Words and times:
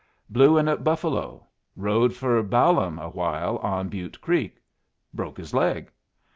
Blew 0.31 0.57
in 0.57 0.67
at 0.67 0.83
Buffalo. 0.83 1.45
Rode 1.77 2.15
for 2.15 2.41
Balaam 2.41 2.97
awhile 2.97 3.57
on 3.57 3.87
Butte 3.87 4.19
Creek. 4.19 4.59
Broke 5.13 5.37
his 5.37 5.53
leg. 5.53 5.91